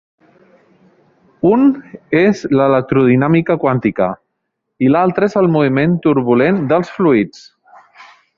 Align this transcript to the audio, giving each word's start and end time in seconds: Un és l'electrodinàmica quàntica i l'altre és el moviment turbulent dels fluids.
Un 1.49 1.67
és 2.21 2.41
l'electrodinàmica 2.59 3.59
quàntica 3.65 4.09
i 4.87 4.93
l'altre 4.95 5.31
és 5.33 5.39
el 5.43 5.51
moviment 5.59 5.95
turbulent 6.07 6.63
dels 6.75 6.95
fluids. 6.97 7.47